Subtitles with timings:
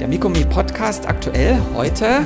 [0.00, 2.24] Der Mikomi Podcast aktuell heute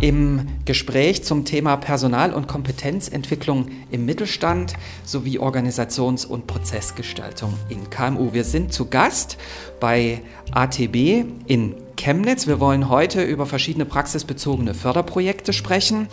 [0.00, 4.72] im Gespräch zum Thema Personal- und Kompetenzentwicklung im Mittelstand
[5.04, 8.32] sowie Organisations- und Prozessgestaltung in KMU.
[8.32, 9.36] Wir sind zu Gast
[9.78, 10.22] bei
[10.52, 12.46] ATB in Chemnitz.
[12.46, 16.08] Wir wollen heute über verschiedene praxisbezogene Förderprojekte sprechen,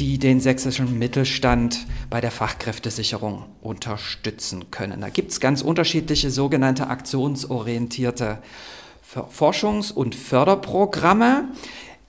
[0.00, 5.00] die den sächsischen Mittelstand bei der Fachkräftesicherung unterstützen können.
[5.00, 8.38] Da gibt es ganz unterschiedliche sogenannte aktionsorientierte
[9.14, 11.48] Forschungs- und Förderprogramme.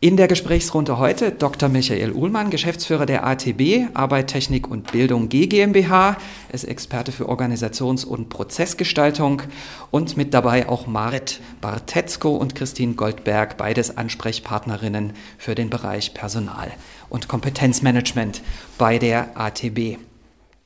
[0.04, 1.70] In der Gesprächsrunde heute Dr.
[1.70, 6.18] Michael Uhlmann, Geschäftsführer der ATB, Arbeit, Technik und Bildung GmbH,
[6.52, 9.44] ist Experte für Organisations- und Prozessgestaltung
[9.92, 16.72] und mit dabei auch Marit Bartetzko und Christine Goldberg, beides Ansprechpartnerinnen für den Bereich Personal-
[17.10, 18.42] und Kompetenzmanagement
[18.80, 19.98] bei der ATB.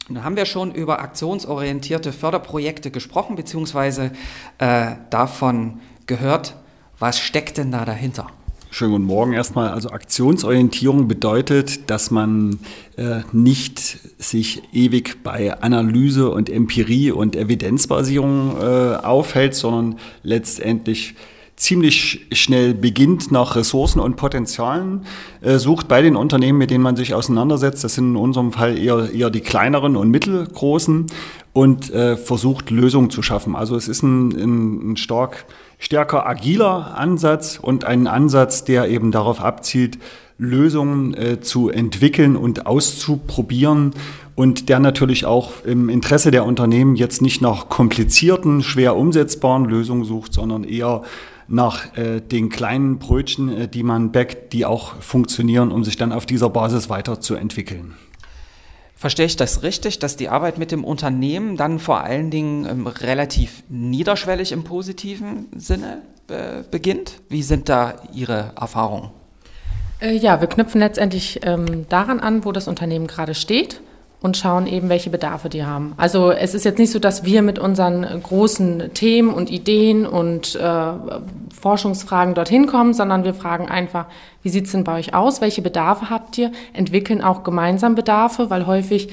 [0.08, 4.12] Nun haben wir schon über aktionsorientierte Förderprojekte gesprochen, beziehungsweise
[4.60, 6.56] äh, davon gehört.
[7.00, 8.28] Was steckt denn da dahinter?
[8.72, 9.70] Schönen guten Morgen erstmal.
[9.70, 12.60] Also Aktionsorientierung bedeutet, dass man
[12.98, 21.16] äh, nicht sich ewig bei Analyse und Empirie und Evidenzbasierung äh, aufhält, sondern letztendlich
[21.56, 25.06] ziemlich schnell beginnt, nach Ressourcen und Potenzialen
[25.42, 27.84] äh, sucht bei den Unternehmen, mit denen man sich auseinandersetzt.
[27.84, 31.06] Das sind in unserem Fall eher, eher die kleineren und mittelgroßen
[31.54, 33.56] und äh, versucht Lösungen zu schaffen.
[33.56, 35.46] Also es ist ein, ein, ein stark
[35.80, 39.98] stärker agiler Ansatz und ein Ansatz, der eben darauf abzielt,
[40.38, 43.94] Lösungen äh, zu entwickeln und auszuprobieren
[44.36, 50.04] und der natürlich auch im Interesse der Unternehmen jetzt nicht nach komplizierten, schwer umsetzbaren Lösungen
[50.04, 51.04] sucht, sondern eher
[51.48, 56.12] nach äh, den kleinen Brötchen, äh, die man backt, die auch funktionieren, um sich dann
[56.12, 57.94] auf dieser Basis weiterzuentwickeln.
[58.96, 62.88] Verstehe ich das richtig, dass die Arbeit mit dem Unternehmen dann vor allen Dingen ähm,
[62.88, 67.20] relativ niederschwellig im positiven Sinne äh, beginnt?
[67.28, 69.12] Wie sind da Ihre Erfahrungen?
[70.00, 73.82] Äh, ja, wir knüpfen letztendlich ähm, daran an, wo das Unternehmen gerade steht
[74.22, 75.94] und schauen eben, welche Bedarfe die haben.
[75.98, 80.56] Also es ist jetzt nicht so, dass wir mit unseren großen Themen und Ideen und
[80.56, 80.92] äh,
[81.60, 84.06] Forschungsfragen dorthin kommen, sondern wir fragen einfach,
[84.42, 85.42] wie sieht es denn bei euch aus?
[85.42, 86.52] Welche Bedarfe habt ihr?
[86.74, 89.10] Entwickeln auch gemeinsam Bedarfe, weil häufig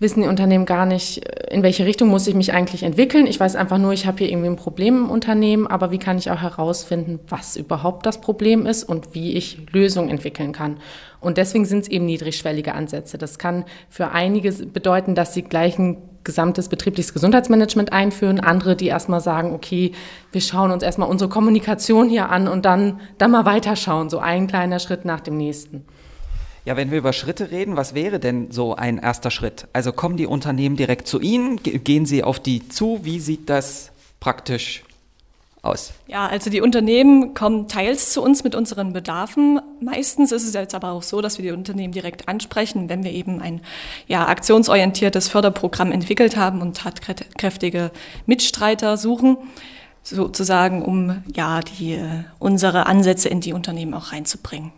[0.00, 1.18] wissen die Unternehmen gar nicht,
[1.50, 3.26] in welche Richtung muss ich mich eigentlich entwickeln.
[3.26, 6.16] Ich weiß einfach nur, ich habe hier irgendwie ein Problem im Unternehmen, aber wie kann
[6.16, 10.78] ich auch herausfinden, was überhaupt das Problem ist und wie ich Lösungen entwickeln kann.
[11.20, 13.18] Und deswegen sind es eben niedrigschwellige Ansätze.
[13.18, 18.40] Das kann für einige bedeuten, dass sie gleich ein gesamtes betriebliches Gesundheitsmanagement einführen.
[18.40, 19.92] Andere, die erstmal sagen, okay,
[20.32, 24.08] wir schauen uns erstmal unsere Kommunikation hier an und dann, dann mal weiterschauen.
[24.08, 25.84] So ein kleiner Schritt nach dem nächsten.
[26.70, 29.66] Ja, wenn wir über Schritte reden, was wäre denn so ein erster Schritt?
[29.72, 31.60] Also kommen die Unternehmen direkt zu Ihnen?
[31.64, 33.00] Gehen Sie auf die zu?
[33.02, 34.84] Wie sieht das praktisch
[35.62, 35.92] aus?
[36.06, 39.60] Ja, also die Unternehmen kommen teils zu uns mit unseren Bedarfen.
[39.80, 43.10] Meistens ist es jetzt aber auch so, dass wir die Unternehmen direkt ansprechen, wenn wir
[43.10, 43.62] eben ein
[44.06, 47.90] ja, aktionsorientiertes Förderprogramm entwickelt haben und tatkräftige
[48.26, 49.38] Mitstreiter suchen,
[50.04, 51.98] sozusagen, um ja die
[52.38, 54.70] unsere Ansätze in die Unternehmen auch reinzubringen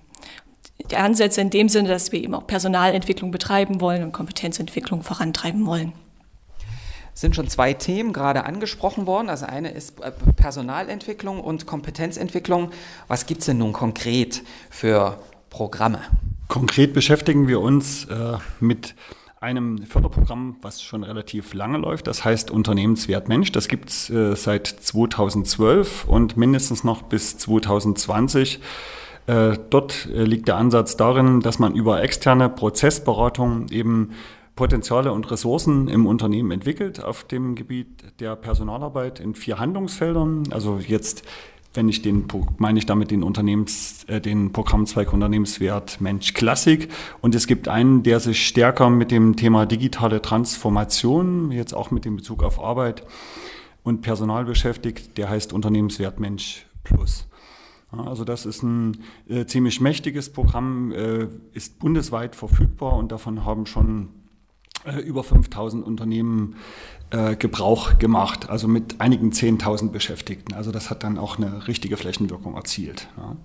[0.90, 5.66] die Ansätze in dem Sinne, dass wir eben auch Personalentwicklung betreiben wollen und Kompetenzentwicklung vorantreiben
[5.66, 5.92] wollen.
[7.14, 9.28] Es sind schon zwei Themen gerade angesprochen worden.
[9.28, 12.70] Also eine ist äh, Personalentwicklung und Kompetenzentwicklung.
[13.06, 15.18] Was gibt es denn nun konkret für
[15.50, 16.00] Programme?
[16.48, 18.94] Konkret beschäftigen wir uns äh, mit
[19.40, 22.06] einem Förderprogramm, was schon relativ lange läuft.
[22.06, 23.52] Das heißt Unternehmenswert Mensch.
[23.52, 28.60] Das gibt es äh, seit 2012 und mindestens noch bis 2020 äh,
[29.26, 34.10] dort äh, liegt der Ansatz darin, dass man über externe Prozessberatung eben
[34.54, 40.44] Potenziale und Ressourcen im Unternehmen entwickelt auf dem Gebiet der Personalarbeit in vier Handlungsfeldern.
[40.50, 41.22] Also jetzt,
[41.72, 42.26] wenn ich den,
[42.58, 46.90] meine ich damit den Unternehmens, äh, den Programmzweig Unternehmenswert Mensch Klassik.
[47.20, 52.04] Und es gibt einen, der sich stärker mit dem Thema digitale Transformation, jetzt auch mit
[52.04, 53.04] dem Bezug auf Arbeit
[53.84, 57.26] und Personal beschäftigt, der heißt Unternehmenswert Mensch Plus.
[57.92, 63.66] Also das ist ein äh, ziemlich mächtiges Programm, äh, ist bundesweit verfügbar und davon haben
[63.66, 64.08] schon
[64.84, 66.56] äh, über 5000 Unternehmen
[67.10, 70.54] äh, Gebrauch gemacht, also mit einigen 10.000 Beschäftigten.
[70.54, 73.08] Also das hat dann auch eine richtige Flächenwirkung erzielt.
[73.16, 73.36] Ja.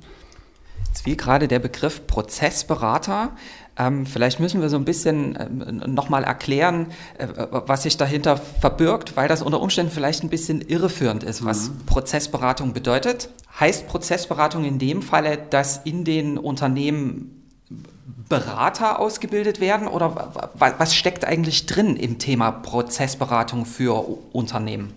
[0.88, 3.35] Jetzt wie gerade der Begriff Prozessberater.
[3.77, 6.88] Ähm, vielleicht müssen wir so ein bisschen ähm, nochmal erklären,
[7.18, 11.69] äh, was sich dahinter verbirgt, weil das unter Umständen vielleicht ein bisschen irreführend ist, was
[11.69, 11.85] mhm.
[11.85, 13.29] Prozessberatung bedeutet.
[13.59, 17.33] Heißt Prozessberatung in dem Falle, dass in den Unternehmen
[18.29, 24.94] Berater ausgebildet werden oder was steckt eigentlich drin im Thema Prozessberatung für Unternehmen?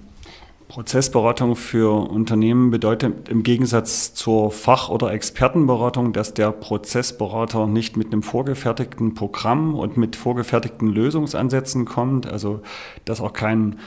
[0.71, 8.13] Prozessberatung für Unternehmen bedeutet im Gegensatz zur Fach- oder Expertenberatung, dass der Prozessberater nicht mit
[8.13, 12.61] einem vorgefertigten Programm und mit vorgefertigten Lösungsansätzen kommt, also
[13.05, 13.81] dass auch kein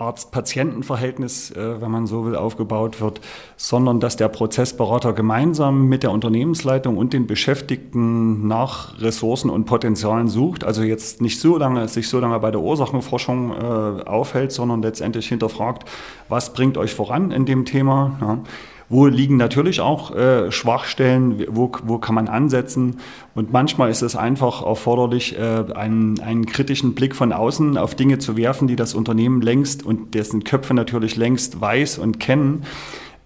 [0.00, 3.20] Arzt-Patienten-Verhältnis, äh, wenn man so will, aufgebaut wird,
[3.56, 10.28] sondern dass der Prozessberater gemeinsam mit der Unternehmensleitung und den Beschäftigten nach Ressourcen und Potenzialen
[10.28, 10.64] sucht.
[10.64, 15.28] Also jetzt nicht so lange, sich so lange bei der Ursachenforschung äh, aufhält, sondern letztendlich
[15.28, 15.84] hinterfragt,
[16.28, 18.42] was bringt euch voran in dem Thema.
[18.90, 22.98] Wo liegen natürlich auch äh, Schwachstellen, wo, wo kann man ansetzen.
[23.34, 28.18] Und manchmal ist es einfach erforderlich, äh, einen, einen kritischen Blick von außen auf Dinge
[28.18, 32.64] zu werfen, die das Unternehmen längst und dessen Köpfe natürlich längst weiß und kennen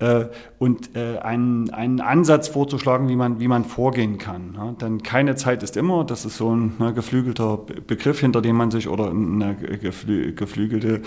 [0.05, 0.29] äh,
[0.59, 4.55] und äh, einen, einen Ansatz vorzuschlagen, wie man, wie man vorgehen kann.
[4.57, 8.57] Ja, denn keine Zeit ist immer, das ist so ein ne, geflügelter Begriff, hinter dem
[8.57, 11.01] man sich, oder eine geflü geflügelte,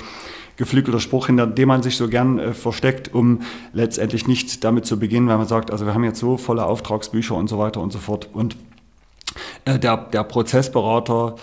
[0.56, 3.42] geflügelter Spruch, hinter dem man sich so gern äh, versteckt, um
[3.74, 7.36] letztendlich nicht damit zu beginnen, weil man sagt, also wir haben jetzt so volle Auftragsbücher
[7.36, 8.30] und so weiter und so fort.
[8.34, 8.58] Und
[9.66, 11.36] äh, der, der Prozessberater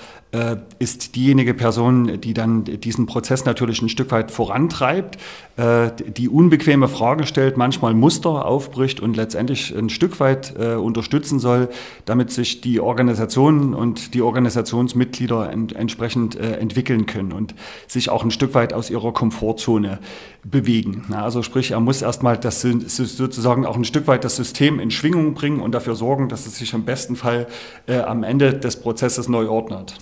[0.79, 5.19] ist diejenige Person, die dann diesen Prozess natürlich ein Stück weit vorantreibt,
[5.57, 11.39] äh, die unbequeme Frage stellt, manchmal Muster aufbricht und letztendlich ein Stück weit äh, unterstützen
[11.39, 11.69] soll,
[12.05, 17.55] damit sich die Organisation und die Organisationsmitglieder entsprechend entwickeln können und
[17.87, 20.01] sich auch ein Stück weit aus ihrer Komfortzone
[20.43, 21.05] bewegen.
[21.13, 25.35] Also sprich, er muss erstmal das sozusagen auch ein Stück weit das System in Schwingung
[25.35, 27.47] bringen und dafür sorgen, dass es sich im besten Fall
[27.87, 29.97] am Ende des Prozesses neu ordnet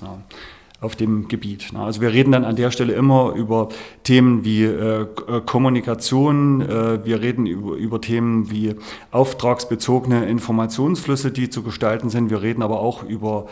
[0.83, 1.73] auf dem Gebiet.
[1.75, 3.69] Also wir reden dann an der Stelle immer über
[4.03, 5.07] Themen wie äh,
[5.47, 8.75] Kommunikation, äh, wir reden über, über Themen wie
[9.13, 12.31] auftragsbezogene Informationsflüsse, die zu gestalten sind.
[12.31, 13.47] Wir reden aber auch über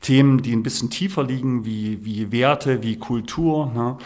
[0.00, 3.72] Themen, die ein bisschen tiefer liegen, wie, wie Werte, wie Kultur.
[3.74, 3.96] Ne?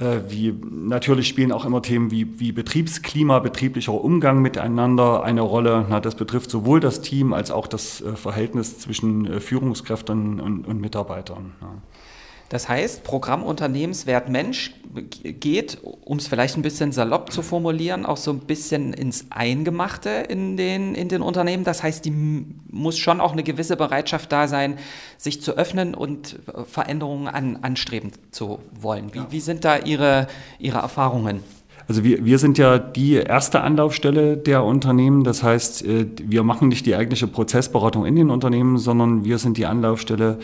[0.00, 5.86] Äh, wie, natürlich spielen auch immer Themen wie, wie Betriebsklima, betrieblicher Umgang miteinander eine Rolle.
[5.88, 10.68] Na, das betrifft sowohl das Team als auch das äh, Verhältnis zwischen äh, Führungskräften und,
[10.68, 11.52] und Mitarbeitern.
[11.60, 11.68] Ja.
[12.48, 18.16] Das heißt, Programm Unternehmenswert Mensch geht, um es vielleicht ein bisschen salopp zu formulieren, auch
[18.16, 21.64] so ein bisschen ins Eingemachte in den, in den Unternehmen.
[21.64, 24.78] Das heißt, die muss schon auch eine gewisse Bereitschaft da sein,
[25.18, 29.12] sich zu öffnen und äh, Veränderungen an, anstreben zu wollen.
[29.12, 30.26] Wie, wie sind da Ihre,
[30.58, 31.42] Ihre Erfahrungen?
[31.88, 35.24] Also wir, wir sind ja die erste Anlaufstelle der Unternehmen.
[35.24, 39.56] Das heißt, äh, wir machen nicht die eigentliche Prozessberatung in den Unternehmen, sondern wir sind
[39.56, 40.38] die Anlaufstelle,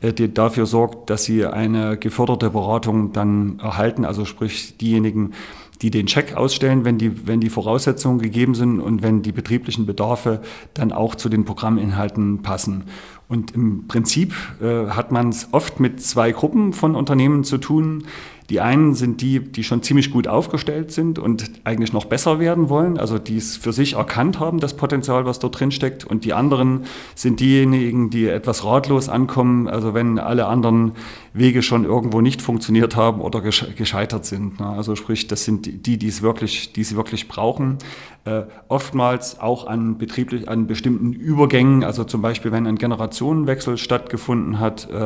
[0.00, 4.06] äh, die dafür sorgt, dass sie eine geförderte Beratung dann erhalten.
[4.06, 5.34] Also sprich diejenigen,
[5.82, 9.84] die den Check ausstellen, wenn die, wenn die Voraussetzungen gegeben sind und wenn die betrieblichen
[9.84, 10.40] Bedarfe
[10.72, 12.84] dann auch zu den Programminhalten passen.
[13.28, 18.04] Und im Prinzip äh, hat man es oft mit zwei Gruppen von Unternehmen zu tun.
[18.50, 22.68] Die einen sind die, die schon ziemlich gut aufgestellt sind und eigentlich noch besser werden
[22.68, 26.04] wollen, also die es für sich erkannt haben, das Potenzial, was dort drin steckt.
[26.04, 26.84] Und die anderen
[27.14, 30.92] sind diejenigen, die etwas ratlos ankommen, also wenn alle anderen
[31.38, 34.60] Wege schon irgendwo nicht funktioniert haben oder gescheitert sind.
[34.60, 34.66] Ne?
[34.66, 37.78] Also sprich, das sind die, die es wirklich, die es wirklich brauchen.
[38.26, 44.58] Äh, oftmals auch an betrieblich, an bestimmten Übergängen, also zum Beispiel, wenn ein Generationenwechsel stattgefunden
[44.58, 44.96] hat äh,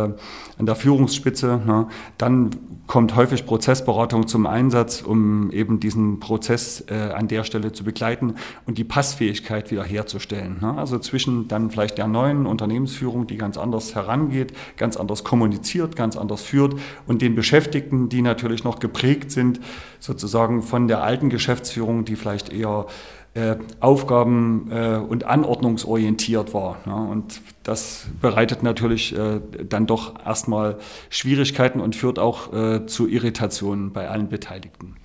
[0.59, 2.51] an der Führungsspitze, ne, dann
[2.87, 8.35] kommt häufig Prozessberatung zum Einsatz, um eben diesen Prozess äh, an der Stelle zu begleiten
[8.67, 10.57] und die Passfähigkeit wiederherzustellen.
[10.61, 10.77] Ne?
[10.77, 16.17] Also zwischen dann vielleicht der neuen Unternehmensführung, die ganz anders herangeht, ganz anders kommuniziert, ganz
[16.21, 16.75] anders führt
[17.07, 19.61] und den Beschäftigten, die natürlich noch geprägt sind,
[19.99, 22.87] sozusagen von der alten Geschäftsführung, die vielleicht eher
[23.35, 26.79] äh, Aufgaben äh, und anordnungsorientiert war.
[26.87, 30.79] Ja, und das bereitet natürlich äh, dann doch erstmal
[31.11, 34.97] Schwierigkeiten und führt auch äh, zu Irritationen bei allen Beteiligten.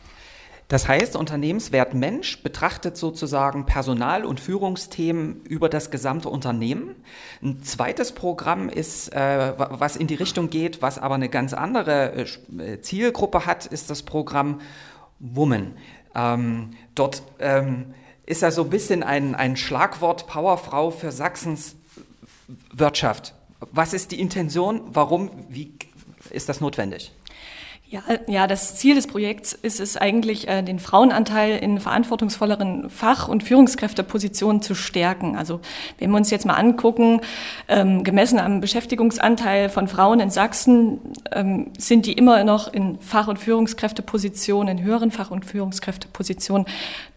[0.68, 6.96] Das heißt, Unternehmenswert Mensch betrachtet sozusagen Personal- und Führungsthemen über das gesamte Unternehmen.
[7.44, 12.26] Ein zweites Programm ist, äh, was in die Richtung geht, was aber eine ganz andere
[12.58, 14.60] äh, Zielgruppe hat, ist das Programm
[15.20, 15.74] Woman.
[16.16, 17.94] Ähm, dort ähm,
[18.26, 21.76] ist er so ein bisschen ein, ein Schlagwort Powerfrau für Sachsens
[22.74, 23.36] Wirtschaft.
[23.72, 24.82] Was ist die Intention?
[24.94, 25.30] Warum?
[25.50, 25.74] Wie
[26.32, 27.12] ist das notwendig?
[27.96, 33.30] Ja, ja, das Ziel des Projekts ist es eigentlich, äh, den Frauenanteil in verantwortungsvolleren Fach-
[33.30, 35.38] und Führungskräftepositionen zu stärken.
[35.38, 35.62] Also
[35.98, 37.22] wenn wir uns jetzt mal angucken,
[37.70, 41.00] ähm, gemessen am Beschäftigungsanteil von Frauen in Sachsen,
[41.32, 46.68] ähm, sind die immer noch in Fach- und Führungskräftepositionen, in höheren Fach- und Führungskräftepositionen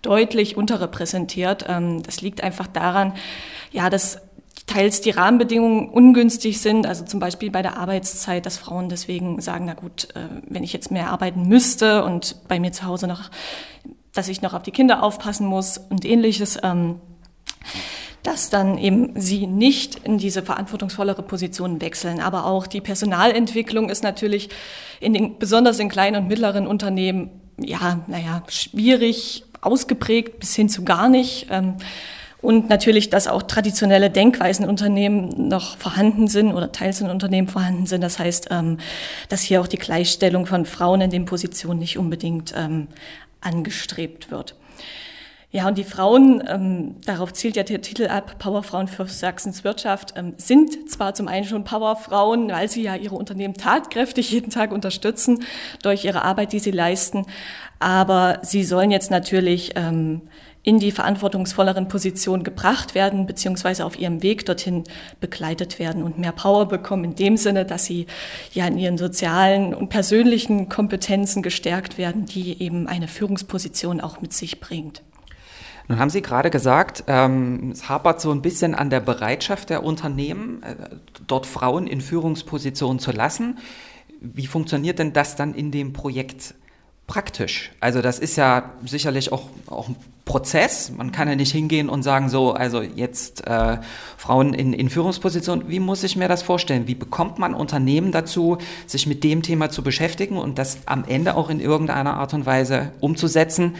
[0.02, 1.64] deutlich unterrepräsentiert.
[1.68, 3.14] Ähm, das liegt einfach daran,
[3.72, 4.27] ja, dass
[4.68, 9.64] teils die Rahmenbedingungen ungünstig sind, also zum Beispiel bei der Arbeitszeit, dass Frauen deswegen sagen,
[9.66, 13.30] na gut, äh, wenn ich jetzt mehr arbeiten müsste und bei mir zu Hause noch,
[14.12, 17.00] dass ich noch auf die Kinder aufpassen muss und ähnliches, ähm,
[18.22, 22.20] dass dann eben sie nicht in diese verantwortungsvollere Position wechseln.
[22.20, 24.50] Aber auch die Personalentwicklung ist natürlich
[25.00, 30.84] in den, besonders in kleinen und mittleren Unternehmen, ja, naja, schwierig ausgeprägt bis hin zu
[30.84, 31.46] gar nicht.
[32.40, 37.48] Und natürlich, dass auch traditionelle Denkweisen in Unternehmen noch vorhanden sind oder teils in Unternehmen
[37.48, 38.00] vorhanden sind.
[38.00, 38.78] Das heißt, ähm,
[39.28, 42.86] dass hier auch die Gleichstellung von Frauen in den Positionen nicht unbedingt ähm,
[43.40, 44.54] angestrebt wird.
[45.50, 50.12] Ja, und die Frauen, ähm, darauf zielt ja der Titel ab, Powerfrauen für Sachsens Wirtschaft,
[50.14, 54.72] ähm, sind zwar zum einen schon Powerfrauen, weil sie ja ihre Unternehmen tatkräftig jeden Tag
[54.72, 55.42] unterstützen
[55.82, 57.24] durch ihre Arbeit, die sie leisten,
[57.78, 60.20] aber sie sollen jetzt natürlich ähm,
[60.68, 64.84] in die verantwortungsvolleren Positionen gebracht werden, beziehungsweise auf ihrem Weg dorthin
[65.18, 68.06] begleitet werden und mehr Power bekommen, in dem Sinne, dass sie
[68.52, 74.34] ja in ihren sozialen und persönlichen Kompetenzen gestärkt werden, die eben eine Führungsposition auch mit
[74.34, 75.00] sich bringt.
[75.88, 79.82] Nun haben Sie gerade gesagt, ähm, es hapert so ein bisschen an der Bereitschaft der
[79.82, 80.74] Unternehmen, äh,
[81.26, 83.56] dort Frauen in Führungspositionen zu lassen.
[84.20, 86.52] Wie funktioniert denn das dann in dem Projekt
[87.08, 87.72] praktisch?
[87.80, 90.92] Also das ist ja sicherlich auch, auch ein Prozess.
[90.96, 93.78] Man kann ja nicht hingehen und sagen, so, also jetzt äh,
[94.16, 95.68] Frauen in, in Führungspositionen.
[95.68, 96.86] Wie muss ich mir das vorstellen?
[96.86, 101.34] Wie bekommt man Unternehmen dazu, sich mit dem Thema zu beschäftigen und das am Ende
[101.34, 103.74] auch in irgendeiner Art und Weise umzusetzen?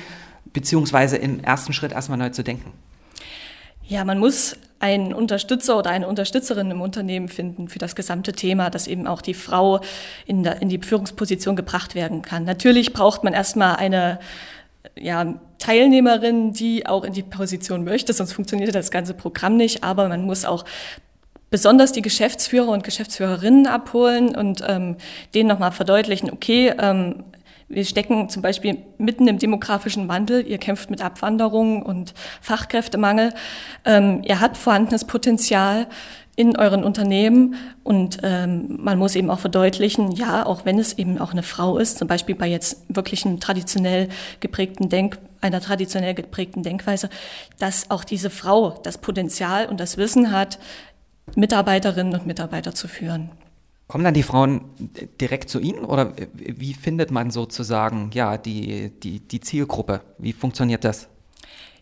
[0.53, 2.73] beziehungsweise im ersten Schritt erstmal neu zu denken?
[3.87, 8.71] Ja, man muss einen Unterstützer oder eine Unterstützerin im Unternehmen finden für das gesamte Thema,
[8.71, 9.81] dass eben auch die Frau
[10.27, 12.45] in, der, in die Führungsposition gebracht werden kann.
[12.45, 14.21] Natürlich braucht man erstmal eine
[14.97, 19.83] ja, Teilnehmerin, die auch in die Position möchte, sonst funktioniert das ganze Programm nicht.
[19.83, 20.65] Aber man muss auch
[21.51, 24.97] besonders die Geschäftsführer und Geschäftsführerinnen abholen und ähm,
[25.35, 27.25] denen nochmal verdeutlichen, okay, ähm,
[27.69, 30.47] wir stecken zum Beispiel mitten im demografischen Wandel.
[30.47, 33.35] Ihr kämpft mit Abwanderung und Fachkräftemangel.
[33.85, 35.87] Ähm, ihr habt vorhandenes Potenzial
[36.35, 41.19] in euren Unternehmen und ähm, man muss eben auch verdeutlichen, ja, auch wenn es eben
[41.19, 44.09] auch eine Frau ist, zum Beispiel bei jetzt wirklich einem traditionell
[44.39, 47.11] geprägten Denk, einer traditionell geprägten Denkweise,
[47.59, 50.61] dass auch diese Frau das Potenzial und das Wissen hat,
[51.35, 53.31] Mitarbeiterinnen und Mitarbeiter zu führen.
[53.89, 54.61] Kommen dann die Frauen
[55.19, 60.03] direkt zu Ihnen oder wie findet man sozusagen ja, die, die, die Zielgruppe?
[60.19, 61.09] Wie funktioniert das?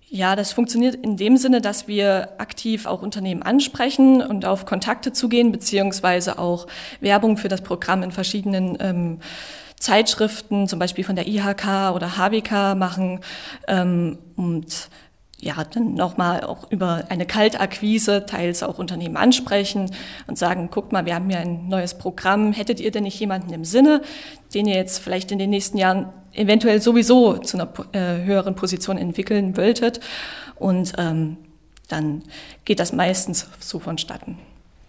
[0.08, 5.12] Ja, das funktioniert in dem Sinne, dass wir aktiv auch Unternehmen ansprechen und auf Kontakte
[5.12, 6.68] zugehen, beziehungsweise auch
[7.00, 9.18] Werbung für das Programm in verschiedenen ähm,
[9.80, 13.20] Zeitschriften, zum Beispiel von der IHK oder HBK machen
[13.66, 14.88] ähm, und
[15.38, 19.90] ja, dann nochmal auch über eine Kaltakquise teils auch Unternehmen ansprechen
[20.26, 22.52] und sagen, guckt mal, wir haben hier ein neues Programm.
[22.52, 24.00] Hättet ihr denn nicht jemanden im Sinne,
[24.54, 28.96] den ihr jetzt vielleicht in den nächsten Jahren eventuell sowieso zu einer äh, höheren Position
[28.96, 30.00] entwickeln wolltet?
[30.54, 31.36] Und ähm,
[31.88, 32.22] dann
[32.64, 34.38] geht das meistens so vonstatten.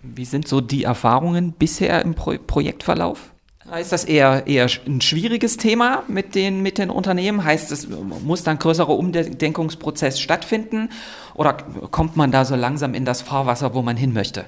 [0.02, 3.34] Wie sind so die Erfahrungen bisher im Pro Projektverlauf?
[3.76, 7.44] Ist das eher, eher ein schwieriges Thema mit den, mit den Unternehmen?
[7.44, 10.90] Heißt es, muss dann größerer Umdenkungsprozess stattfinden?
[11.36, 11.54] Oder
[11.92, 14.46] kommt man da so langsam in das Fahrwasser, wo man hin möchte?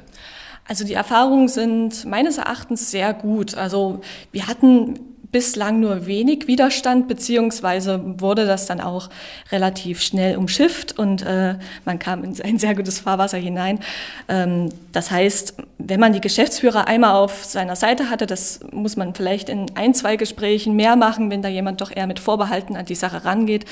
[0.66, 3.56] Also die Erfahrungen sind meines Erachtens sehr gut.
[3.56, 9.10] Also wir hatten bislang nur wenig Widerstand, beziehungsweise wurde das dann auch
[9.52, 11.56] relativ schnell umschifft und äh,
[11.86, 13.80] man kam in ein sehr gutes Fahrwasser hinein.
[14.28, 19.14] Ähm, das heißt, wenn man die Geschäftsführer einmal auf seiner Seite hatte, das muss man
[19.14, 22.86] vielleicht in ein, zwei Gesprächen mehr machen, wenn da jemand doch eher mit Vorbehalten an
[22.86, 23.66] die Sache rangeht,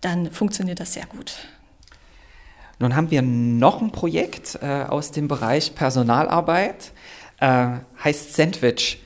[0.00, 1.34] dann funktioniert das sehr gut.
[2.78, 6.92] Nun haben wir noch ein Projekt äh, aus dem Bereich Personalarbeit,
[7.40, 7.70] äh,
[8.02, 9.00] heißt Sandwich.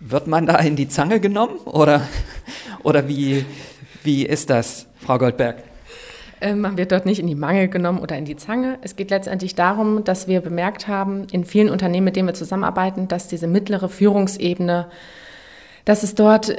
[0.00, 2.00] Wird man da in die Zange genommen oder,
[2.82, 3.44] oder wie,
[4.02, 5.62] wie ist das, Frau Goldberg?
[6.40, 8.78] Ähm, man wird dort nicht in die Mangel genommen oder in die Zange.
[8.80, 13.08] Es geht letztendlich darum, dass wir bemerkt haben, in vielen Unternehmen, mit denen wir zusammenarbeiten,
[13.08, 14.86] dass diese mittlere Führungsebene,
[15.84, 16.56] dass es dort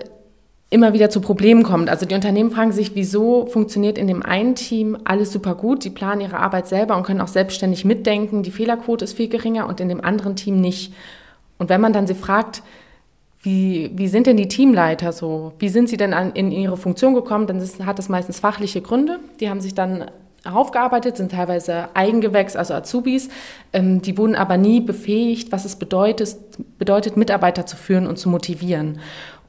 [0.70, 1.90] immer wieder zu Problemen kommt.
[1.90, 5.90] Also die Unternehmen fragen sich, wieso funktioniert in dem einen Team alles super gut, die
[5.90, 9.80] planen ihre Arbeit selber und können auch selbstständig mitdenken, die Fehlerquote ist viel geringer und
[9.80, 10.94] in dem anderen Team nicht.
[11.58, 12.62] Und wenn man dann sie fragt,
[13.44, 15.54] wie, wie sind denn die Teamleiter so?
[15.58, 17.48] Wie sind sie denn an, in ihre Funktion gekommen?
[17.48, 19.20] Dann ist, hat das meistens fachliche Gründe.
[19.40, 20.06] Die haben sich dann
[20.46, 23.30] aufgearbeitet, sind teilweise Eigengewächs, also Azubis.
[23.74, 26.36] Ähm, die wurden aber nie befähigt, was es bedeutet,
[26.78, 29.00] bedeutet, Mitarbeiter zu führen und zu motivieren.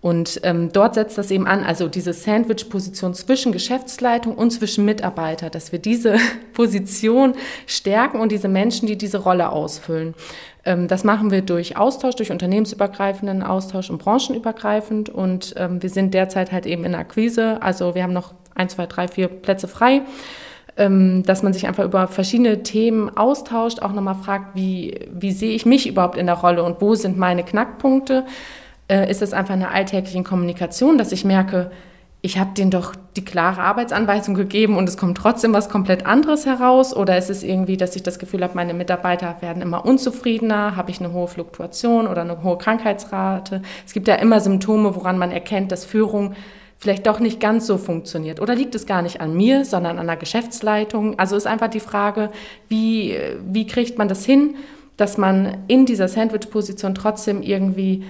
[0.02, 5.48] Und ähm, dort setzt das eben an, also diese Sandwich-Position zwischen Geschäftsleitung und zwischen Mitarbeiter,
[5.48, 6.16] dass wir diese
[6.54, 7.34] Position
[7.68, 10.14] stärken und diese Menschen, die diese Rolle ausfüllen.
[10.64, 15.08] Ähm, das machen wir durch Austausch, durch unternehmensübergreifenden Austausch und branchenübergreifend.
[15.08, 17.62] Und ähm, wir sind derzeit halt eben in Akquise.
[17.62, 20.02] Also wir haben noch ein, zwei, drei, vier Plätze frei
[20.76, 25.52] ähm, dass man sich einfach über verschiedene Themen austauscht, auch nochmal fragt, wie, wie sehe
[25.52, 28.24] ich mich überhaupt in der Rolle und wo sind meine Knackpunkte
[28.92, 31.70] äh, ist es einfach eine alltägliche Kommunikation, dass ich merke,
[32.20, 36.46] ich habe denen doch die klare Arbeitsanweisung gegeben und es kommt trotzdem was komplett anderes
[36.46, 36.94] heraus?
[36.94, 40.76] Oder ist es irgendwie, dass ich das Gefühl habe, meine Mitarbeiter werden immer unzufriedener?
[40.76, 43.62] Habe ich eine hohe Fluktuation oder eine hohe Krankheitsrate?
[43.84, 46.34] Es gibt ja immer Symptome, woran man erkennt, dass Führung
[46.78, 48.40] vielleicht doch nicht ganz so funktioniert.
[48.40, 51.18] Oder liegt es gar nicht an mir, sondern an der Geschäftsleitung?
[51.18, 52.30] Also ist einfach die Frage,
[52.68, 53.16] wie,
[53.50, 54.54] wie kriegt man das hin,
[54.96, 58.04] dass man in dieser Sandwich-Position trotzdem irgendwie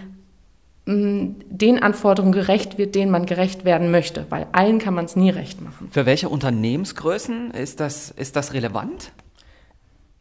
[0.85, 5.31] den Anforderungen gerecht wird, denen man gerecht werden möchte, weil allen kann man es nie
[5.31, 5.89] recht machen.
[5.93, 9.12] Für welche Unternehmensgrößen ist das, ist das relevant?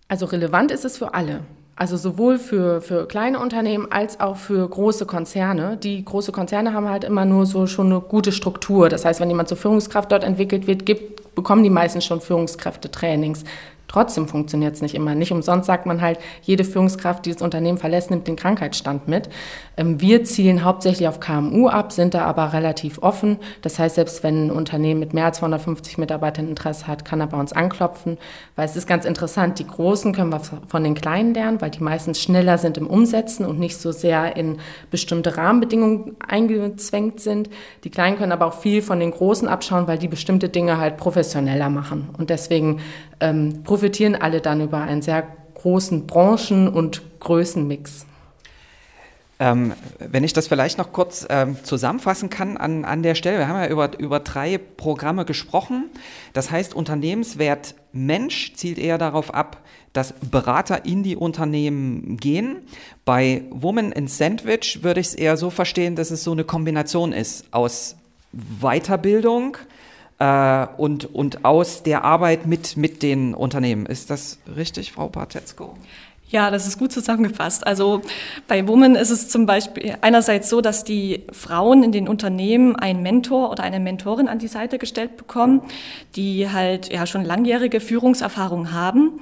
[0.07, 1.41] Also relevant ist es für alle.
[1.75, 5.77] Also sowohl für, für kleine Unternehmen als auch für große Konzerne.
[5.77, 8.87] Die große Konzerne haben halt immer nur so schon eine gute Struktur.
[8.87, 13.45] Das heißt, wenn jemand zur Führungskraft dort entwickelt wird, gibt, bekommen die meisten schon Führungskräfte-Trainings.
[13.91, 15.15] Trotzdem funktioniert es nicht immer.
[15.15, 19.27] Nicht umsonst sagt man halt, jede Führungskraft, die das Unternehmen verlässt, nimmt den Krankheitsstand mit.
[19.75, 23.37] Ähm, wir zielen hauptsächlich auf KMU ab, sind da aber relativ offen.
[23.61, 27.27] Das heißt, selbst wenn ein Unternehmen mit mehr als 250 Mitarbeitern Interesse hat, kann er
[27.27, 28.17] bei uns anklopfen.
[28.55, 31.83] Weil es ist ganz interessant, die Großen können wir von den Kleinen lernen, weil die
[31.83, 37.49] meistens schneller sind im Umsetzen und nicht so sehr in bestimmte Rahmenbedingungen eingezwängt sind.
[37.83, 40.95] Die Kleinen können aber auch viel von den Großen abschauen, weil die bestimmte Dinge halt
[40.95, 42.07] professioneller machen.
[42.17, 42.79] Und deswegen
[43.19, 48.05] ähm, profitieren alle dann über einen sehr großen Branchen- und Größenmix.
[49.39, 53.47] Ähm, wenn ich das vielleicht noch kurz ähm, zusammenfassen kann an, an der Stelle, wir
[53.47, 55.89] haben ja über, über drei Programme gesprochen.
[56.33, 62.57] Das heißt, Unternehmenswert Mensch zielt eher darauf ab, dass Berater in die Unternehmen gehen.
[63.03, 67.13] Bei Woman in Sandwich würde ich es eher so verstehen, dass es so eine Kombination
[67.13, 67.95] ist aus
[68.31, 69.57] Weiterbildung,
[70.21, 73.87] äh, und, und aus der Arbeit mit, mit den Unternehmen.
[73.87, 75.73] Ist das richtig, Frau Bartetzko?
[76.29, 77.65] Ja, das ist gut zusammengefasst.
[77.65, 78.01] Also
[78.47, 83.01] bei Women ist es zum Beispiel einerseits so, dass die Frauen in den Unternehmen einen
[83.01, 85.61] Mentor oder eine Mentorin an die Seite gestellt bekommen,
[86.15, 89.19] die halt ja schon langjährige Führungserfahrung haben.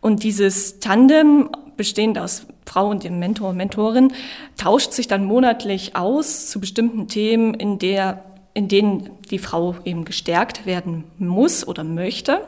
[0.00, 4.12] Und dieses Tandem, bestehend aus Frau und dem Mentor Mentorin,
[4.58, 8.24] tauscht sich dann monatlich aus zu bestimmten Themen, in der
[8.54, 12.46] in denen die Frau eben gestärkt werden muss oder möchte.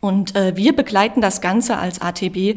[0.00, 2.56] Und äh, wir begleiten das Ganze als ATB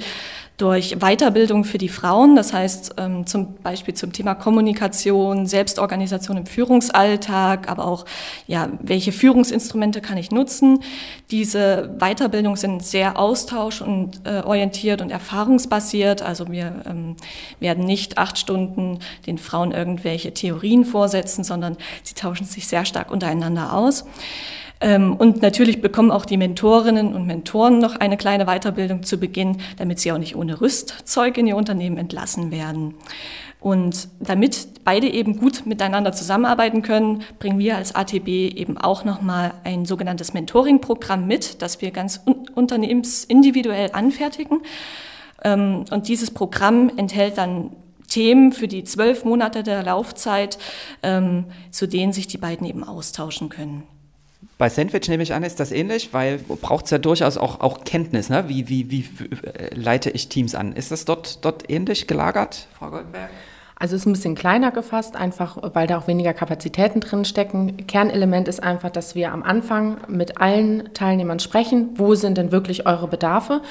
[0.60, 6.46] durch Weiterbildung für die Frauen, das heißt ähm, zum Beispiel zum Thema Kommunikation, Selbstorganisation im
[6.46, 8.04] Führungsalltag, aber auch,
[8.46, 10.84] ja, welche Führungsinstrumente kann ich nutzen.
[11.32, 16.22] Diese Weiterbildung sind sehr austausch- und äh, orientiert und erfahrungsbasiert.
[16.22, 17.16] Also wir ähm,
[17.62, 23.12] werden nicht acht Stunden den Frauen irgendwelche Theorien vorsetzen, sondern sie tauschen sich sehr stark
[23.12, 24.04] untereinander aus.
[24.82, 29.58] Ähm, und natürlich bekommen auch die Mentorinnen und Mentoren noch eine kleine Weiterbildung zu Beginn,
[29.78, 32.96] damit sie auch nicht ohne Rüstzeug in ihr Unternehmen entlassen werden.
[33.60, 39.54] Und damit beide eben gut miteinander zusammenarbeiten können, bringen wir als ATB eben auch nochmal
[39.66, 42.22] ein sogenanntes Mentoring-Programm mit, das wir ganz
[42.56, 44.62] unternehmensindividuell anfertigen.
[45.44, 47.72] Ähm, und dieses Programm enthält dann
[48.08, 50.58] Themen für die zwölf Monate der Laufzeit,
[51.04, 53.84] ähm, zu denen sich die beiden eben austauschen können.
[54.60, 57.86] Bei Sandwich nehme ich an, ist das ähnlich, weil braucht es ja durchaus auch, auch
[57.86, 58.50] Kenntnis, ne?
[58.50, 59.06] wie, wie, wie
[59.48, 60.74] äh, leite ich Teams an.
[60.74, 63.30] Ist das dort, dort ähnlich gelagert, Frau Goldenberg?
[63.78, 67.88] Also es ist ein bisschen kleiner gefasst, einfach weil da auch weniger Kapazitäten drin stecken.
[67.88, 72.86] Kernelement ist einfach, dass wir am Anfang mit allen Teilnehmern sprechen, wo sind denn wirklich
[72.86, 73.62] eure Bedarfe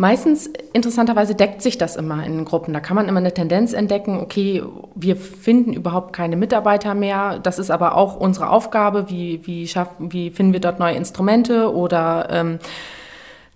[0.00, 2.72] Meistens, interessanterweise, deckt sich das immer in Gruppen.
[2.72, 4.62] Da kann man immer eine Tendenz entdecken, okay,
[4.94, 7.38] wir finden überhaupt keine Mitarbeiter mehr.
[7.38, 9.10] Das ist aber auch unsere Aufgabe.
[9.10, 11.70] Wie, wie, schaffen, wie finden wir dort neue Instrumente?
[11.74, 12.60] Oder ähm,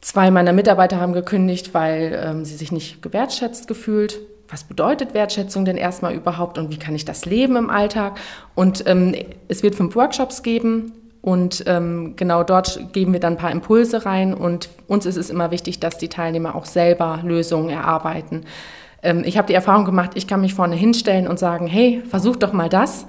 [0.03, 4.21] zwei meiner Mitarbeiter haben gekündigt, weil ähm, sie sich nicht gewertschätzt gefühlt.
[4.47, 8.19] Was bedeutet Wertschätzung denn erstmal überhaupt und wie kann ich das leben im Alltag?
[8.55, 9.15] Und ähm,
[9.49, 10.93] es wird fünf Workshops geben
[11.25, 14.35] und ähm, genau dort geben wir dann ein paar Impulse rein.
[14.35, 18.45] Und uns ist es immer wichtig, dass die Teilnehmer auch selber Lösungen erarbeiten.
[19.03, 22.37] Ähm, ich habe die Erfahrung gemacht, ich kann mich vorne hinstellen und sagen, hey, versuch
[22.37, 23.07] doch mal das.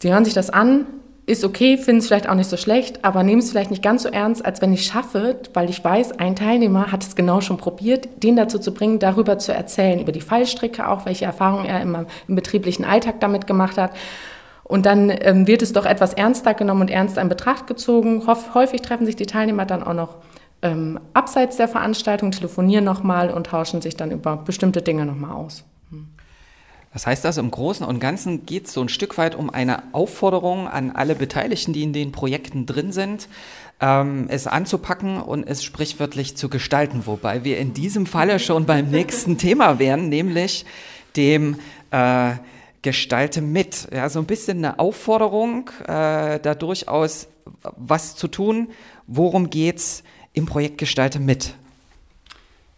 [0.00, 0.84] Sie hören sich das an,
[1.24, 4.02] ist okay, finden es vielleicht auch nicht so schlecht, aber nehmen es vielleicht nicht ganz
[4.02, 7.56] so ernst, als wenn ich schaffe, weil ich weiß, ein Teilnehmer hat es genau schon
[7.56, 11.80] probiert, den dazu zu bringen, darüber zu erzählen, über die Fallstricke auch, welche Erfahrungen er
[11.80, 13.92] im, im betrieblichen Alltag damit gemacht hat.
[14.70, 18.22] Und dann ähm, wird es doch etwas ernster genommen und ernst in Betracht gezogen.
[18.54, 20.14] Häufig treffen sich die Teilnehmer dann auch noch
[20.62, 25.64] ähm, abseits der Veranstaltung, telefonieren nochmal und tauschen sich dann über bestimmte Dinge nochmal aus.
[26.92, 29.82] Das heißt also, im Großen und Ganzen geht es so ein Stück weit um eine
[29.92, 33.28] Aufforderung an alle Beteiligten, die in den Projekten drin sind,
[33.80, 37.06] ähm, es anzupacken und es sprichwörtlich zu gestalten.
[37.06, 40.64] Wobei wir in diesem Falle schon beim nächsten Thema wären, nämlich
[41.16, 41.56] dem
[41.90, 42.34] äh,
[42.82, 43.88] Gestalte mit.
[43.92, 47.28] Ja, so ein bisschen eine Aufforderung, äh, da durchaus
[47.76, 48.68] was zu tun.
[49.06, 51.54] Worum geht's im Projekt Gestalte mit?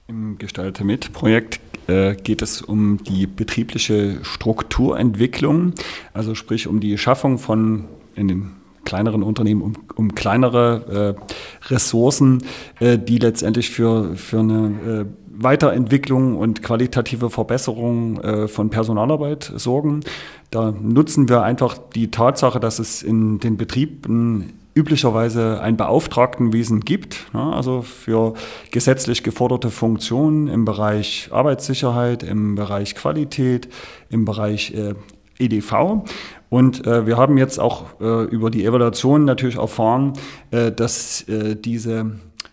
[0.09, 5.75] Im Gestalte mit Projekt äh, geht es um die betriebliche Strukturentwicklung,
[6.13, 8.53] also sprich um die Schaffung von in den
[8.85, 12.45] kleineren Unternehmen um, um kleinere äh, Ressourcen,
[12.81, 20.01] äh, die letztendlich für, für eine äh, Weiterentwicklung und qualitative Verbesserung äh, von Personalarbeit sorgen.
[20.51, 27.27] Da nutzen wir einfach die Tatsache, dass es in den Betrieben üblicherweise ein Beauftragtenwesen gibt,
[27.33, 28.35] also für
[28.71, 33.69] gesetzlich geforderte Funktionen im Bereich Arbeitssicherheit, im Bereich Qualität,
[34.09, 34.95] im Bereich äh,
[35.39, 36.05] EDV.
[36.49, 40.15] Und äh, wir haben jetzt auch äh, über die Evaluation natürlich erfahren,
[40.51, 42.13] dass diese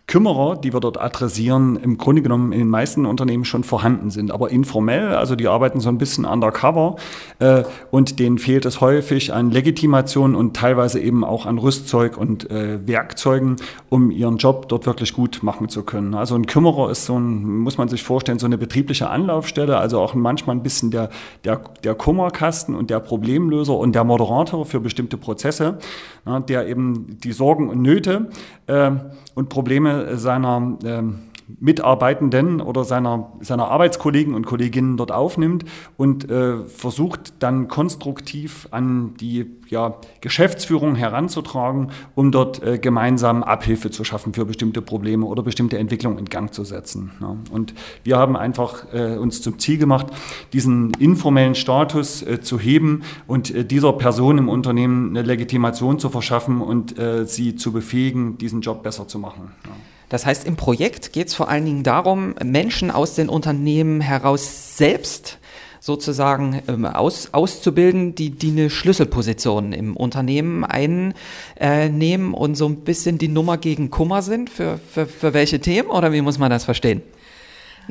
[0.09, 4.31] Kümmerer, die wir dort adressieren, im Grunde genommen in den meisten Unternehmen schon vorhanden sind,
[4.31, 6.95] aber informell, also die arbeiten so ein bisschen undercover
[7.37, 12.49] äh, und denen fehlt es häufig an Legitimation und teilweise eben auch an Rüstzeug und
[12.49, 13.57] äh, Werkzeugen,
[13.89, 16.15] um ihren Job dort wirklich gut machen zu können.
[16.15, 19.99] Also ein Kümmerer ist so ein, muss man sich vorstellen, so eine betriebliche Anlaufstelle, also
[19.99, 21.11] auch manchmal ein bisschen der,
[21.43, 25.77] der, der Kummerkasten und der Problemlöser und der Moderator für bestimmte Prozesse,
[26.25, 28.29] na, der eben die Sorgen und Nöte
[28.65, 28.89] äh,
[29.35, 31.19] und Probleme seiner ähm,
[31.59, 35.65] Mitarbeitenden oder seiner, seiner Arbeitskollegen und Kolleginnen dort aufnimmt
[35.97, 43.91] und äh, versucht dann konstruktiv an die ja, Geschäftsführung heranzutragen, um dort äh, gemeinsam Abhilfe
[43.91, 47.11] zu schaffen für bestimmte Probleme oder bestimmte Entwicklungen in Gang zu setzen.
[47.21, 47.35] Ja.
[47.51, 50.07] Und wir haben einfach äh, uns zum Ziel gemacht,
[50.53, 56.09] diesen informellen Status äh, zu heben und äh, dieser Person im Unternehmen eine Legitimation zu
[56.09, 59.51] verschaffen und äh, sie zu befähigen, diesen Job besser zu machen.
[59.65, 59.71] Ja.
[60.09, 64.75] Das heißt, im Projekt geht es vor allen Dingen darum, Menschen aus den Unternehmen heraus
[64.77, 65.37] selbst
[65.79, 73.17] sozusagen ähm, aus, auszubilden, die, die eine Schlüsselposition im Unternehmen einnehmen und so ein bisschen
[73.17, 74.49] die Nummer gegen Kummer sind.
[74.49, 77.01] Für, für, für welche Themen oder wie muss man das verstehen?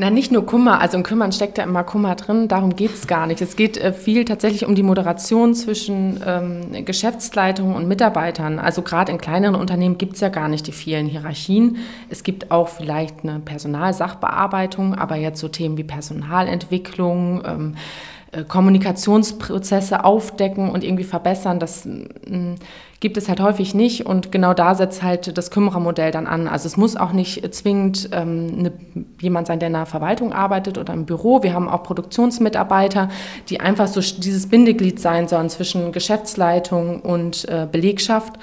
[0.00, 0.80] Na, nicht nur Kummer.
[0.80, 2.46] Also im Kümmern steckt ja immer Kummer drin.
[2.46, 3.42] Darum geht es gar nicht.
[3.42, 8.60] Es geht äh, viel tatsächlich um die Moderation zwischen ähm, Geschäftsleitung und Mitarbeitern.
[8.60, 11.78] Also gerade in kleineren Unternehmen gibt es ja gar nicht die vielen Hierarchien.
[12.10, 20.04] Es gibt auch vielleicht eine Personalsachbearbeitung, aber jetzt so Themen wie Personalentwicklung, ähm, äh, Kommunikationsprozesse
[20.04, 22.54] aufdecken und irgendwie verbessern, das mm,
[23.00, 24.04] gibt es halt häufig nicht.
[24.04, 26.46] Und genau da setzt halt das Kümmerermodell dann an.
[26.46, 28.72] Also es muss auch nicht zwingend ähm, eine,
[29.20, 31.42] jemand sein, der in der Verwaltung arbeitet oder im Büro.
[31.42, 33.08] Wir haben auch Produktionsmitarbeiter,
[33.48, 38.34] die einfach so dieses Bindeglied sein sollen zwischen Geschäftsleitung und äh, Belegschaft.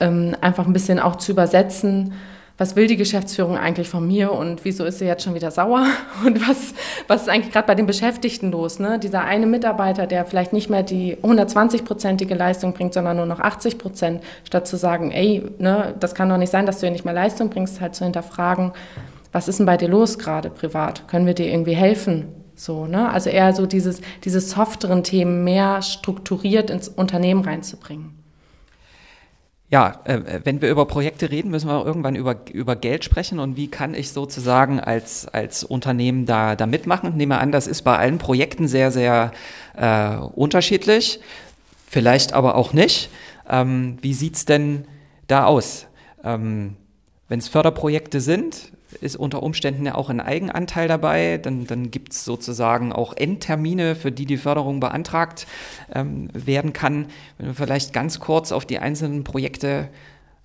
[0.00, 2.14] Ähm, einfach ein bisschen auch zu übersetzen
[2.60, 5.86] was will die Geschäftsführung eigentlich von mir und wieso ist sie jetzt schon wieder sauer
[6.26, 6.74] und was,
[7.08, 8.78] was ist eigentlich gerade bei den Beschäftigten los?
[8.78, 8.98] Ne?
[8.98, 13.78] Dieser eine Mitarbeiter, der vielleicht nicht mehr die 120-prozentige Leistung bringt, sondern nur noch 80
[13.78, 17.06] Prozent, statt zu sagen, ey, ne, das kann doch nicht sein, dass du hier nicht
[17.06, 18.72] mehr Leistung bringst, halt zu hinterfragen,
[19.32, 21.08] was ist denn bei dir los gerade privat?
[21.08, 22.26] Können wir dir irgendwie helfen?
[22.56, 23.08] So, ne?
[23.08, 28.19] Also eher so dieses, diese softeren Themen mehr strukturiert ins Unternehmen reinzubringen.
[29.70, 33.56] Ja, äh, wenn wir über Projekte reden, müssen wir irgendwann über, über Geld sprechen und
[33.56, 37.10] wie kann ich sozusagen als, als Unternehmen da, da mitmachen.
[37.10, 39.30] Ich nehme an, das ist bei allen Projekten sehr, sehr
[39.76, 41.20] äh, unterschiedlich,
[41.86, 43.10] vielleicht aber auch nicht.
[43.48, 44.86] Ähm, wie sieht's denn
[45.28, 45.86] da aus?
[46.24, 46.76] Ähm,
[47.28, 51.38] wenn es Förderprojekte sind, ist unter Umständen ja auch ein Eigenanteil dabei.
[51.38, 55.46] Dann, dann gibt es sozusagen auch Endtermine, für die die Förderung beantragt
[55.94, 57.06] ähm, werden kann.
[57.38, 59.88] Wenn wir vielleicht ganz kurz auf die einzelnen Projekte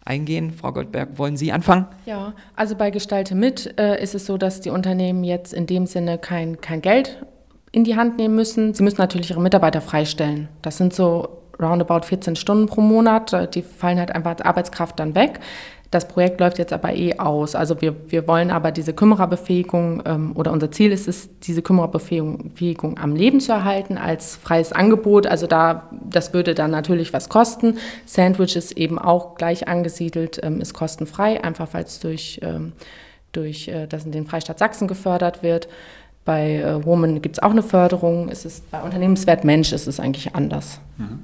[0.05, 0.53] eingehen.
[0.53, 1.88] Frau Goldberg, wollen Sie anfangen?
[2.05, 5.88] Ja, also bei Gestalte mit äh, ist es so, dass die Unternehmen jetzt in dem
[5.88, 7.25] Sinne kein, kein Geld
[7.71, 8.73] in die Hand nehmen müssen.
[8.73, 10.47] Sie müssen natürlich ihre Mitarbeiter freistellen.
[10.62, 13.55] Das sind so roundabout 14 Stunden pro Monat.
[13.55, 15.39] Die fallen halt einfach als Arbeitskraft dann weg.
[15.95, 17.55] Das Projekt läuft jetzt aber eh aus.
[17.55, 22.99] Also wir, wir wollen aber diese Kümmererbefähigung ähm, oder unser Ziel ist es, diese Kümmererbefähigung
[22.99, 25.25] am Leben zu erhalten als freies Angebot.
[25.25, 27.77] Also da, das würde dann natürlich was kosten.
[28.05, 32.73] Sandwich ist eben auch gleich angesiedelt, ähm, ist kostenfrei, einfach weil es durch, ähm,
[33.31, 35.69] durch äh, das in den Freistaat Sachsen gefördert wird.
[36.25, 38.27] Bei äh, Woman gibt es auch eine Förderung.
[38.27, 40.81] Es ist, bei Unternehmenswert Mensch ist es eigentlich anders.
[40.97, 41.19] Mhm.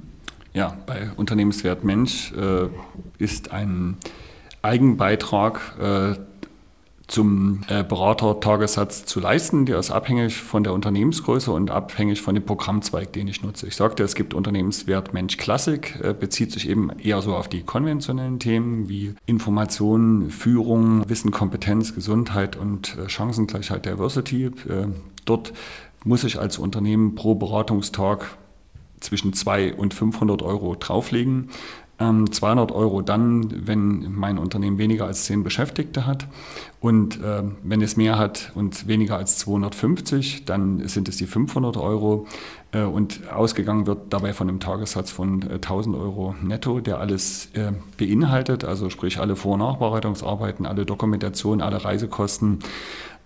[0.54, 2.68] Ja, bei Unternehmenswert Mensch äh,
[3.18, 3.98] ist ein
[4.62, 6.14] Eigenbeitrag äh,
[7.12, 9.66] zum äh, Beratertagessatz zu leisten.
[9.66, 13.66] Der ist abhängig von der Unternehmensgröße und abhängig von dem Programmzweig, den ich nutze.
[13.66, 17.62] Ich sagte, es gibt Unternehmenswert Mensch Klassik, äh, bezieht sich eben eher so auf die
[17.62, 24.46] konventionellen Themen wie Information, Führung, Wissen, Kompetenz, Gesundheit und äh, Chancengleichheit, Diversity.
[24.46, 24.86] Äh,
[25.26, 25.52] dort
[26.04, 28.38] muss ich als Unternehmen pro Beratungstag
[29.00, 31.50] zwischen 200 und 500 Euro drauflegen.
[32.30, 36.26] 200 ähm, Euro dann, wenn mein Unternehmen weniger als 10 Beschäftigte hat.
[36.80, 41.76] Und äh, wenn es mehr hat und weniger als 250, dann sind es die 500
[41.76, 42.26] Euro.
[42.72, 47.50] Äh, und ausgegangen wird dabei von einem Tagessatz von äh, 1000 Euro netto, der alles
[47.54, 52.60] äh, beinhaltet, also sprich alle Vor- und Nachbereitungsarbeiten, alle Dokumentation, alle Reisekosten.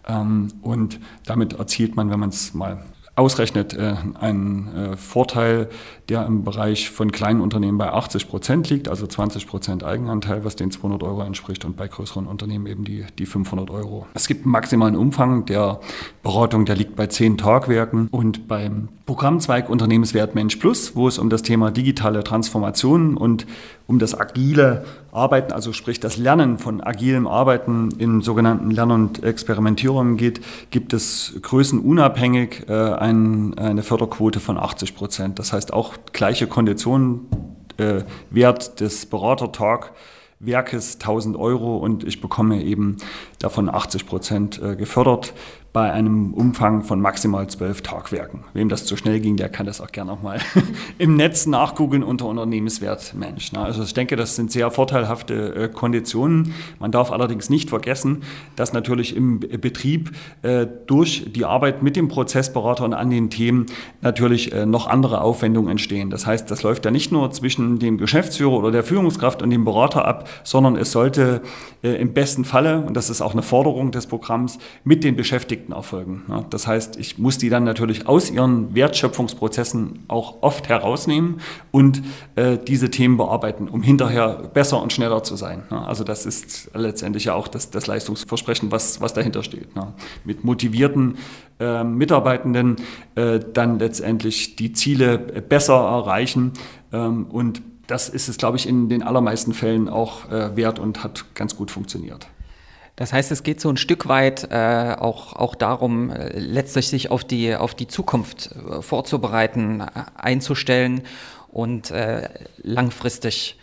[0.06, 2.84] Ähm, und damit erzielt man, wenn man es mal
[3.16, 5.68] ausrechnet, äh, einen äh, Vorteil,
[6.11, 10.55] der im Bereich von kleinen Unternehmen bei 80 Prozent liegt, also 20 Prozent Eigenanteil, was
[10.55, 14.07] den 200 Euro entspricht und bei größeren Unternehmen eben die, die 500 Euro.
[14.14, 15.81] Es gibt einen maximalen Umfang der
[16.22, 21.31] Beratung, der liegt bei 10 Tagwerken und beim Programmzweig Unternehmenswert Mensch Plus, wo es um
[21.31, 23.46] das Thema digitale Transformation und
[23.87, 29.22] um das agile Arbeiten, also sprich das Lernen von agilem Arbeiten in sogenannten Lern- und
[29.22, 32.72] Experimentierungen geht, gibt es größenunabhängig äh,
[33.06, 35.38] ein, eine Förderquote von 80 Prozent.
[35.38, 37.28] Das heißt auch gleiche Konditionen,
[37.78, 39.92] äh, Wert des Beratertag.
[40.38, 42.98] Werkes 1000 Euro und ich bekomme eben
[43.46, 45.32] davon 80 Prozent äh, gefördert
[45.76, 48.44] bei einem Umfang von maximal zwölf Tagwerken.
[48.54, 50.38] Wem das zu schnell ging, der kann das auch gerne auch mal
[50.98, 53.52] im Netz nachgoogeln unter Unternehmenswert Mensch.
[53.52, 53.61] Ne?
[53.61, 56.54] Also ich denke, das sind sehr vorteilhafte äh, Konditionen.
[56.80, 58.22] Man darf allerdings nicht vergessen,
[58.56, 63.66] dass natürlich im Betrieb äh, durch die Arbeit mit dem Prozessberater und an den Themen
[64.00, 66.09] natürlich noch andere Aufwendungen entstehen.
[66.09, 69.66] Das heißt, das läuft ja nicht nur zwischen dem Geschäftsführer oder der Führungskraft und dem
[69.66, 71.42] Berater ab, sondern es sollte
[71.82, 76.22] im besten Falle, und das ist auch eine Forderung des Programms, mit den Beschäftigten erfolgen.
[76.51, 82.03] Das heißt, ich muss die dann natürlich aus ihren Wertschöpfungsprozessen auch oft herausnehmen und
[82.35, 85.62] äh, diese Themen bearbeiten, um hinterher besser und schneller zu sein.
[85.70, 89.68] Also das ist letztendlich ja auch das, das Leistungsversprechen, was, was dahinter steht.
[90.25, 91.18] Mit motivierten
[91.61, 92.77] äh, Mitarbeitenden
[93.14, 96.53] äh, dann letztendlich die Ziele besser erreichen
[96.92, 101.05] ähm, und das ist es, glaube ich, in den allermeisten Fällen auch äh, wert und
[101.05, 102.27] hat ganz gut funktioniert.
[102.96, 107.11] Das heißt, es geht so ein Stück weit äh, auch, auch darum, äh, letztlich sich
[107.11, 109.85] auf die, auf die Zukunft äh, vorzubereiten, äh,
[110.16, 111.02] einzustellen
[111.48, 112.28] und äh,
[112.62, 113.59] langfristig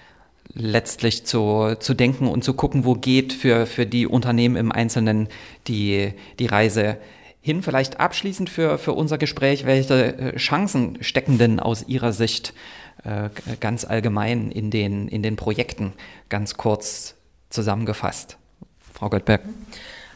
[0.54, 5.30] letztlich zu, zu denken und zu gucken, wo geht für, für die Unternehmen im Einzelnen
[5.68, 6.98] die, die Reise
[7.42, 7.64] hin.
[7.64, 12.54] Vielleicht abschließend für, für unser Gespräch, welche äh, Chancen stecken denn aus Ihrer Sicht
[13.04, 15.94] äh, ganz allgemein in den, in den Projekten,
[16.30, 17.16] ganz kurz
[17.50, 18.38] zusammengefasst?
[19.04, 19.42] Frau Goldberg?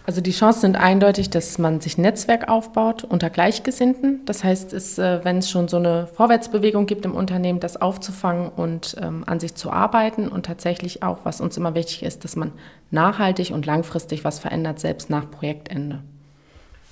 [0.06, 4.21] Also die Chancen sind eindeutig, dass man sich ein Netzwerk aufbaut unter Gleichgesinnten.
[4.26, 8.47] Das heißt, es, äh, wenn es schon so eine Vorwärtsbewegung gibt im Unternehmen, das aufzufangen
[8.47, 12.38] und ähm, an sich zu arbeiten und tatsächlich auch, was uns immer wichtig ist, dass
[12.38, 12.54] man
[12.89, 15.95] nachhaltig und langfristig was verändert, selbst nach Projektende.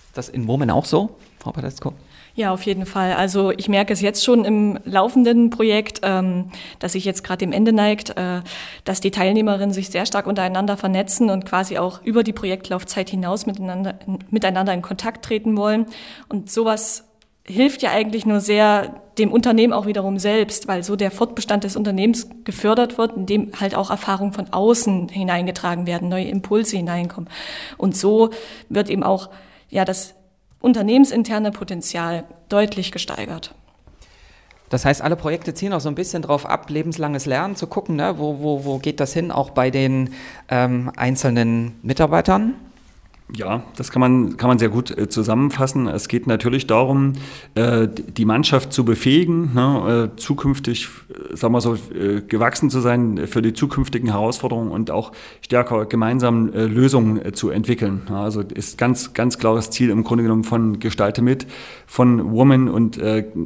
[0.08, 1.94] Ist das in Momen auch so, Frau Padesko?
[2.38, 3.14] Ja, auf jeden Fall.
[3.14, 7.54] Also ich merke es jetzt schon im laufenden Projekt, ähm, das sich jetzt gerade dem
[7.54, 8.42] Ende neigt, äh,
[8.84, 13.46] dass die Teilnehmerinnen sich sehr stark untereinander vernetzen und quasi auch über die Projektlaufzeit hinaus
[13.46, 13.98] miteinander,
[14.32, 15.86] miteinander in Kontakt treten wollen.
[16.28, 17.06] Und sowas
[17.46, 21.78] hilft ja eigentlich nur sehr dem Unternehmen auch wiederum selbst, weil so der Fortbestand des
[21.78, 27.30] Unternehmens gefördert wird, indem halt auch Erfahrungen von außen hineingetragen werden, neue Impulse hineinkommen.
[27.78, 28.32] Und so
[28.68, 29.30] wird eben auch
[29.70, 30.16] ja das
[30.66, 33.54] unternehmensinterne Potenzial deutlich gesteigert.
[34.70, 37.96] Das heißt, alle Projekte ziehen auch so ein bisschen darauf ab, lebenslanges Lernen zu gucken,
[37.96, 38.16] ne?
[38.18, 40.16] wo, wo, wo geht das hin, auch bei den
[40.50, 42.56] ähm, einzelnen Mitarbeitern?
[43.34, 45.88] Ja, das kann man, kann man sehr gut äh, zusammenfassen.
[45.88, 47.14] Es geht natürlich darum,
[47.56, 51.76] äh, die Mannschaft zu befähigen, ne, äh, zukünftig, äh, sagen wir so,
[52.28, 55.12] gewachsen zu sein für die zukünftigen Herausforderungen und auch
[55.42, 58.04] stärker gemeinsam Lösungen zu entwickeln.
[58.12, 61.48] Also ist ganz, ganz klares Ziel im Grunde genommen von Gestalte mit,
[61.88, 63.00] von Woman und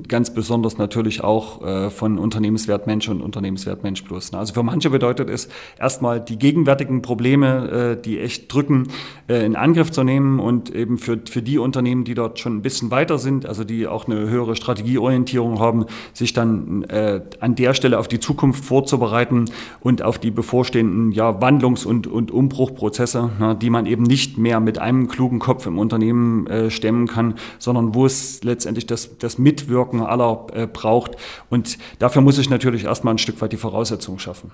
[0.07, 4.31] ganz besonders natürlich auch von Unternehmenswert Mensch und Unternehmenswert Mensch Plus.
[4.31, 4.39] Ne.
[4.39, 8.87] Also für manche bedeutet es erstmal die gegenwärtigen Probleme, die echt drücken,
[9.27, 12.91] in Angriff zu nehmen und eben für, für die Unternehmen, die dort schon ein bisschen
[12.91, 17.99] weiter sind, also die auch eine höhere Strategieorientierung haben, sich dann äh, an der Stelle
[17.99, 19.45] auf die Zukunft vorzubereiten
[19.79, 24.59] und auf die bevorstehenden ja, Wandlungs- und, und Umbruchprozesse, na, die man eben nicht mehr
[24.59, 29.37] mit einem klugen Kopf im Unternehmen äh, stemmen kann, sondern wo es letztendlich das, das
[29.37, 31.11] Mitwirken aller äh, braucht.
[31.49, 34.51] Und dafür muss ich natürlich erstmal ein Stück weit die Voraussetzungen schaffen.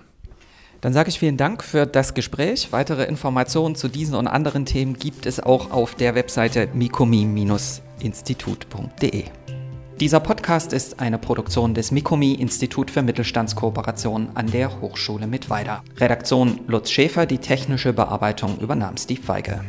[0.82, 2.68] Dann sage ich vielen Dank für das Gespräch.
[2.72, 9.24] Weitere Informationen zu diesen und anderen Themen gibt es auch auf der Webseite mikomi-institut.de.
[10.00, 15.84] Dieser Podcast ist eine Produktion des Mikomi Institut für Mittelstandskooperation an der Hochschule Mittweida.
[15.98, 19.64] Redaktion Lutz Schäfer, die technische Bearbeitung übernahm Steve Weige.